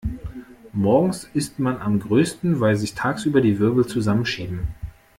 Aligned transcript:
Morgens 0.73 1.29
ist 1.35 1.59
man 1.59 1.77
am 1.79 1.99
größten, 1.99 2.59
weil 2.59 2.75
sich 2.75 2.95
tagsüber 2.95 3.39
die 3.39 3.59
Wirbel 3.59 3.85
zusammenschieben. 3.85 4.69